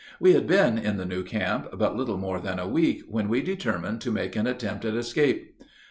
[0.19, 3.43] We had been in the new camp but little more than a week when we
[3.43, 5.53] determined to make an attempt at escape.